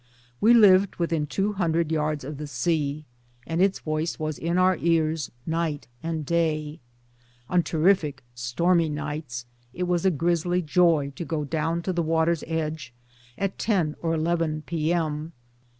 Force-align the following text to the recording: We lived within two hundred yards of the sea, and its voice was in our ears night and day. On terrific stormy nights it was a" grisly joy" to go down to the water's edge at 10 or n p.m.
We 0.39 0.55
lived 0.55 0.95
within 0.95 1.27
two 1.27 1.53
hundred 1.53 1.91
yards 1.91 2.23
of 2.23 2.37
the 2.37 2.47
sea, 2.47 3.05
and 3.45 3.61
its 3.61 3.77
voice 3.77 4.17
was 4.17 4.39
in 4.39 4.57
our 4.57 4.75
ears 4.77 5.29
night 5.45 5.87
and 6.01 6.25
day. 6.25 6.79
On 7.51 7.61
terrific 7.61 8.23
stormy 8.33 8.89
nights 8.89 9.45
it 9.75 9.83
was 9.83 10.03
a" 10.03 10.09
grisly 10.19 10.63
joy" 10.63 11.11
to 11.17 11.23
go 11.23 11.43
down 11.45 11.83
to 11.83 11.93
the 11.93 12.01
water's 12.01 12.43
edge 12.47 12.95
at 13.37 13.59
10 13.59 13.95
or 14.01 14.15
n 14.15 14.63
p.m. 14.65 15.33